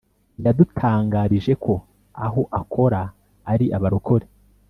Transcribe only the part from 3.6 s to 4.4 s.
abarokore